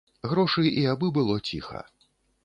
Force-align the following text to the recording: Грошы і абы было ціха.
Грошы 0.29 0.63
і 0.83 0.85
абы 0.93 1.09
было 1.17 1.35
ціха. 1.49 1.83